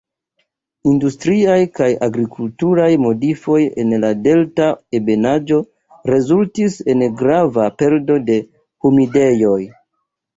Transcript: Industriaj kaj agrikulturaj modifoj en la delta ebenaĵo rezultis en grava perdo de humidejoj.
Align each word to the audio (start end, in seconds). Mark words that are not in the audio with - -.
Industriaj 0.91 1.57
kaj 1.79 1.89
agrikulturaj 2.05 2.87
modifoj 3.03 3.57
en 3.83 3.93
la 4.05 4.09
delta 4.27 4.69
ebenaĵo 4.99 5.59
rezultis 6.13 6.79
en 6.95 7.05
grava 7.21 7.67
perdo 7.83 8.17
de 8.31 8.39
humidejoj. 8.87 9.59